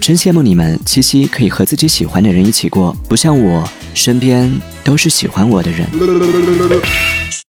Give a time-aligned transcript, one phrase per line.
[0.00, 4.50] 真羡慕你们七夕可以和自己喜欢的人一起过，不像我身边
[4.82, 5.86] 都是喜欢我的人。